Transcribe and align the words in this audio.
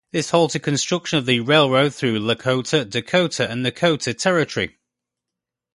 This 0.11 0.31
halted 0.31 0.63
construction 0.63 1.19
of 1.19 1.27
the 1.27 1.41
railroad 1.41 1.93
through 1.93 2.21
Lakota, 2.21 2.89
Dakota, 2.89 3.47
and 3.47 3.63
Nakota 3.63 4.17
territory. 4.17 4.77